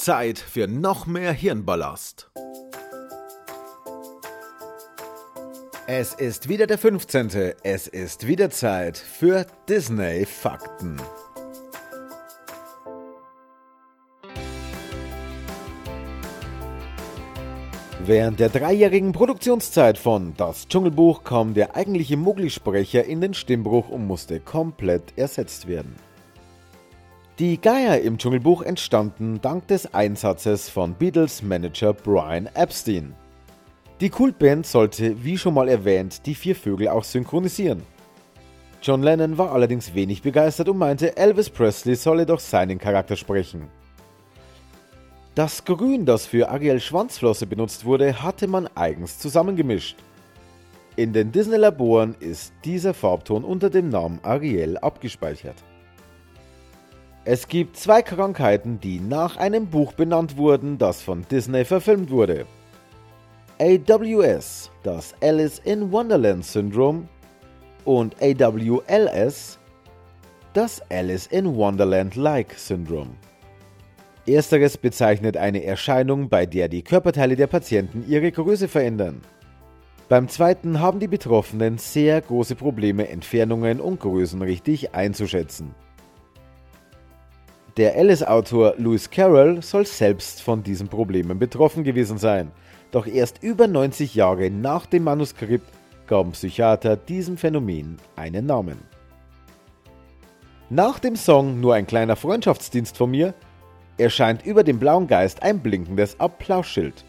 Zeit 0.00 0.38
für 0.38 0.66
noch 0.66 1.06
mehr 1.06 1.32
Hirnballast. 1.32 2.30
Es 5.86 6.14
ist 6.14 6.48
wieder 6.48 6.66
der 6.66 6.78
15. 6.78 7.52
Es 7.62 7.86
ist 7.86 8.26
wieder 8.26 8.48
Zeit 8.48 8.96
für 8.96 9.44
Disney 9.68 10.24
Fakten. 10.24 10.96
Während 18.02 18.40
der 18.40 18.48
dreijährigen 18.48 19.12
Produktionszeit 19.12 19.98
von 19.98 20.32
Das 20.38 20.66
Dschungelbuch 20.66 21.24
kam 21.24 21.52
der 21.52 21.76
eigentliche 21.76 22.16
Mowgli-Sprecher 22.16 23.04
in 23.04 23.20
den 23.20 23.34
Stimmbruch 23.34 23.90
und 23.90 24.06
musste 24.06 24.40
komplett 24.40 25.18
ersetzt 25.18 25.68
werden. 25.68 25.94
Die 27.40 27.58
Geier 27.58 28.02
im 28.02 28.18
Dschungelbuch 28.18 28.60
entstanden 28.60 29.40
dank 29.40 29.66
des 29.66 29.94
Einsatzes 29.94 30.68
von 30.68 30.92
Beatles 30.92 31.42
Manager 31.42 31.94
Brian 31.94 32.50
Epstein. 32.52 33.14
Die 34.02 34.10
Kultband 34.10 34.66
sollte, 34.66 35.24
wie 35.24 35.38
schon 35.38 35.54
mal 35.54 35.66
erwähnt, 35.66 36.26
die 36.26 36.34
vier 36.34 36.54
Vögel 36.54 36.88
auch 36.88 37.02
synchronisieren. 37.02 37.82
John 38.82 39.02
Lennon 39.02 39.38
war 39.38 39.52
allerdings 39.52 39.94
wenig 39.94 40.20
begeistert 40.20 40.68
und 40.68 40.76
meinte, 40.76 41.16
Elvis 41.16 41.48
Presley 41.48 41.94
solle 41.94 42.26
doch 42.26 42.40
seinen 42.40 42.78
Charakter 42.78 43.16
sprechen. 43.16 43.68
Das 45.34 45.64
Grün, 45.64 46.04
das 46.04 46.26
für 46.26 46.50
Ariel 46.50 46.78
Schwanzflosse 46.78 47.46
benutzt 47.46 47.86
wurde, 47.86 48.22
hatte 48.22 48.48
man 48.48 48.68
eigens 48.74 49.18
zusammengemischt. 49.18 49.96
In 50.96 51.14
den 51.14 51.32
Disney-Laboren 51.32 52.16
ist 52.20 52.52
dieser 52.66 52.92
Farbton 52.92 53.44
unter 53.44 53.70
dem 53.70 53.88
Namen 53.88 54.20
Ariel 54.24 54.76
abgespeichert. 54.76 55.56
Es 57.26 57.48
gibt 57.48 57.76
zwei 57.76 58.00
Krankheiten, 58.00 58.80
die 58.80 58.98
nach 58.98 59.36
einem 59.36 59.66
Buch 59.66 59.92
benannt 59.92 60.38
wurden, 60.38 60.78
das 60.78 61.02
von 61.02 61.26
Disney 61.30 61.66
verfilmt 61.66 62.10
wurde. 62.10 62.46
AWS, 63.58 64.70
das 64.82 65.14
Alice 65.20 65.58
in 65.62 65.92
Wonderland 65.92 66.46
Syndrom, 66.46 67.08
und 67.84 68.16
AWLS, 68.22 69.58
das 70.54 70.80
Alice 70.90 71.26
in 71.26 71.54
Wonderland-like 71.54 72.54
Syndrom. 72.54 73.10
Ersteres 74.26 74.78
bezeichnet 74.78 75.36
eine 75.36 75.62
Erscheinung, 75.64 76.30
bei 76.30 76.46
der 76.46 76.68
die 76.68 76.82
Körperteile 76.82 77.36
der 77.36 77.48
Patienten 77.48 78.04
ihre 78.08 78.32
Größe 78.32 78.66
verändern. 78.68 79.20
Beim 80.08 80.28
zweiten 80.28 80.80
haben 80.80 81.00
die 81.00 81.08
Betroffenen 81.08 81.76
sehr 81.76 82.20
große 82.20 82.54
Probleme, 82.54 83.08
Entfernungen 83.08 83.80
und 83.80 84.00
Größen 84.00 84.40
richtig 84.40 84.94
einzuschätzen. 84.94 85.74
Der 87.76 87.96
Alice-Autor 87.96 88.74
Lewis 88.78 89.08
Carroll 89.10 89.62
soll 89.62 89.86
selbst 89.86 90.42
von 90.42 90.62
diesen 90.62 90.88
Problemen 90.88 91.38
betroffen 91.38 91.84
gewesen 91.84 92.18
sein, 92.18 92.50
doch 92.90 93.06
erst 93.06 93.42
über 93.42 93.68
90 93.68 94.14
Jahre 94.16 94.50
nach 94.50 94.86
dem 94.86 95.04
Manuskript 95.04 95.68
gaben 96.08 96.32
Psychiater 96.32 96.96
diesem 96.96 97.36
Phänomen 97.36 97.98
einen 98.16 98.46
Namen. 98.46 98.78
Nach 100.68 100.98
dem 100.98 101.14
Song 101.14 101.60
Nur 101.60 101.74
ein 101.74 101.86
kleiner 101.86 102.16
Freundschaftsdienst 102.16 102.96
von 102.96 103.12
mir 103.12 103.34
erscheint 103.98 104.44
über 104.44 104.64
dem 104.64 104.80
blauen 104.80 105.06
Geist 105.06 105.42
ein 105.42 105.60
blinkendes 105.60 106.18
Applausschild. 106.18 107.04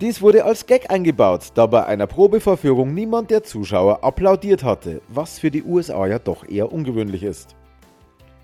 Dies 0.00 0.20
wurde 0.20 0.44
als 0.44 0.66
Gag 0.66 0.90
eingebaut, 0.90 1.52
da 1.54 1.66
bei 1.66 1.86
einer 1.86 2.06
Probevorführung 2.06 2.92
niemand 2.92 3.30
der 3.30 3.44
Zuschauer 3.44 4.04
applaudiert 4.04 4.62
hatte, 4.62 5.00
was 5.08 5.38
für 5.38 5.50
die 5.50 5.62
USA 5.62 6.06
ja 6.06 6.18
doch 6.18 6.46
eher 6.46 6.70
ungewöhnlich 6.70 7.22
ist. 7.22 7.56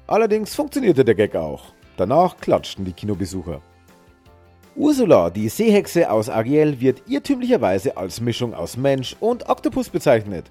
Allerdings 0.09 0.55
funktionierte 0.55 1.05
der 1.05 1.15
Gag 1.15 1.37
auch. 1.37 1.67
Danach 1.99 2.39
klatschten 2.39 2.85
die 2.85 2.93
Kinobesucher. 2.93 3.61
Ursula, 4.75 5.29
die 5.29 5.49
Seehexe 5.49 6.11
aus 6.11 6.31
Ariel, 6.31 6.81
wird 6.81 7.03
irrtümlicherweise 7.09 7.97
als 7.97 8.21
Mischung 8.21 8.55
aus 8.55 8.77
Mensch 8.77 9.17
und 9.21 9.49
Oktopus 9.49 9.91
bezeichnet. 9.91 10.47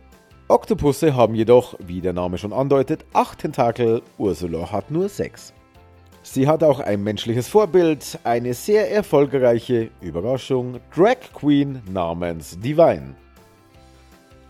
Oktopusse 0.47 1.15
haben 1.15 1.33
jedoch, 1.33 1.75
wie 1.79 2.01
der 2.01 2.13
Name 2.13 2.37
schon 2.37 2.53
andeutet, 2.53 3.03
acht 3.13 3.39
Tentakel, 3.39 4.01
Ursula 4.17 4.71
hat 4.71 4.91
nur 4.91 5.09
sechs. 5.09 5.53
Sie 6.21 6.47
hat 6.47 6.63
auch 6.63 6.79
ein 6.79 7.03
menschliches 7.03 7.47
Vorbild, 7.47 8.19
eine 8.23 8.53
sehr 8.53 8.91
erfolgreiche, 8.91 9.89
Überraschung, 10.01 10.79
Drag 10.95 11.17
Queen 11.33 11.81
namens 11.91 12.59
Divine. 12.59 13.15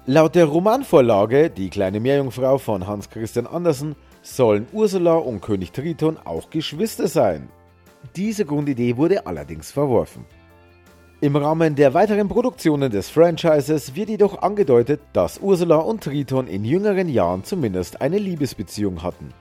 Laut 0.06 0.36
der 0.36 0.46
Romanvorlage 0.46 1.50
Die 1.50 1.70
kleine 1.70 2.00
Meerjungfrau 2.00 2.58
von 2.58 2.88
Hans 2.88 3.10
Christian 3.10 3.48
Andersen 3.48 3.96
sollen 4.36 4.68
Ursula 4.74 5.16
und 5.16 5.42
König 5.42 5.72
Triton 5.72 6.18
auch 6.24 6.50
Geschwister 6.50 7.08
sein. 7.08 7.50
Diese 8.16 8.46
Grundidee 8.46 8.98
wurde 8.98 9.26
allerdings 9.26 9.72
verworfen. 9.72 10.26
Im 11.20 11.36
Rahmen 11.36 11.76
der 11.76 11.96
weiteren 11.96 12.28
Produktionen 12.28 12.92
des 12.92 13.10
Franchises 13.10 13.96
wird 13.96 14.10
jedoch 14.10 14.42
angedeutet, 14.44 15.02
dass 15.14 15.40
Ursula 15.40 15.78
und 15.78 16.04
Triton 16.04 16.48
in 16.48 16.64
jüngeren 16.64 17.10
Jahren 17.10 17.44
zumindest 17.44 18.02
eine 18.02 18.20
Liebesbeziehung 18.20 19.02
hatten. 19.02 19.34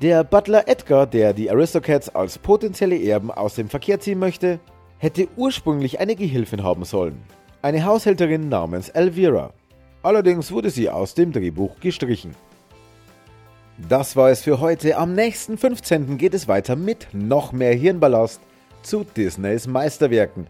Der 0.00 0.22
Butler 0.22 0.68
Edgar, 0.68 1.06
der 1.06 1.32
die 1.32 1.50
Aristocats 1.50 2.08
als 2.08 2.38
potenzielle 2.38 2.96
Erben 2.96 3.32
aus 3.32 3.56
dem 3.56 3.68
Verkehr 3.68 3.98
ziehen 3.98 4.20
möchte, 4.20 4.60
hätte 4.98 5.26
ursprünglich 5.36 5.98
eine 5.98 6.14
Gehilfin 6.14 6.62
haben 6.62 6.84
sollen, 6.84 7.20
eine 7.60 7.84
Haushälterin 7.84 8.48
namens 8.48 8.88
Elvira. 8.88 9.52
Allerdings 10.02 10.52
wurde 10.52 10.70
sie 10.70 10.88
aus 10.88 11.14
dem 11.14 11.32
Drehbuch 11.32 11.80
gestrichen. 11.80 12.36
Das 13.88 14.14
war 14.14 14.30
es 14.30 14.42
für 14.42 14.60
heute. 14.60 14.96
Am 14.96 15.14
nächsten 15.14 15.56
15. 15.56 16.18
geht 16.18 16.34
es 16.34 16.48
weiter 16.48 16.76
mit 16.76 17.08
noch 17.12 17.52
mehr 17.52 17.74
Hirnballast 17.74 18.40
zu 18.82 19.04
Disneys 19.04 19.66
Meisterwerken. 19.66 20.46